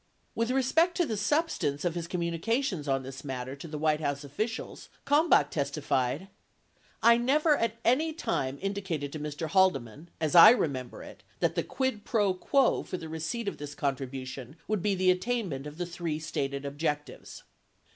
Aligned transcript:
76 0.33 0.35
With 0.35 0.51
respect 0.55 0.97
to 0.97 1.05
the 1.05 1.15
substance 1.15 1.85
of 1.85 1.93
his 1.93 2.07
communications 2.07 2.87
on 2.87 3.03
this 3.03 3.23
matter 3.23 3.55
to 3.55 3.77
White, 3.77 3.99
House 4.01 4.23
officials, 4.23 4.89
Kalmbach 5.05 5.51
testified: 5.51 6.27
I 7.03 7.17
never 7.17 7.55
at 7.55 7.75
any 7.85 8.11
time 8.11 8.57
indicated 8.63 9.13
to 9.13 9.19
Mr. 9.19 9.47
Haldeman, 9.47 10.09
as 10.19 10.33
I 10.33 10.55
remem 10.55 10.89
ber 10.89 11.03
it, 11.03 11.21
that 11.39 11.53
the 11.53 11.61
quid 11.61 12.01
fro 12.03 12.33
quo 12.33 12.81
for 12.81 12.97
the 12.97 13.09
receipt 13.09 13.47
of 13.47 13.59
this 13.59 13.75
contribution 13.75 14.55
would 14.67 14.81
be 14.81 14.95
the 14.95 15.11
attainment 15.11 15.67
of 15.67 15.77
the 15.77 15.85
three 15.85 16.17
stated 16.17 16.65
objectives. 16.65 17.43